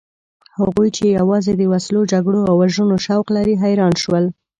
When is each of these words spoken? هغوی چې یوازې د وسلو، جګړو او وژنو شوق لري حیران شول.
هغوی 0.59 0.89
چې 0.97 1.03
یوازې 1.19 1.53
د 1.57 1.61
وسلو، 1.71 2.01
جګړو 2.11 2.41
او 2.49 2.55
وژنو 2.61 2.95
شوق 3.05 3.25
لري 3.35 3.55
حیران 3.63 3.93
شول. 4.03 4.25